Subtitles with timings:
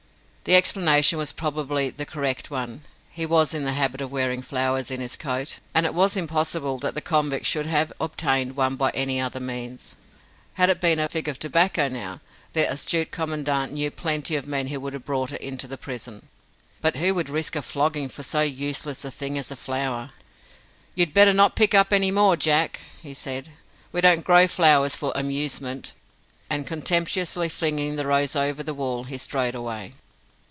[0.43, 2.81] The explanation was probably the correct one.
[3.11, 6.79] He was in the habit of wearing flowers in his coat and it was impossible
[6.79, 9.95] that the convict should have obtained one by any other means.
[10.55, 12.21] Had it been a fig of tobacco now,
[12.53, 16.27] the astute Commandant knew plenty of men who would have brought it into the prison.
[16.81, 20.09] But who would risk a flogging for so useless a thing as a flower?
[20.95, 23.49] "You'd better not pick up any more, Jack," he said.
[23.91, 25.93] "We don't grow flowers for your amusement."
[26.49, 29.93] And contemptuously flinging the rose over the wall, he strode away.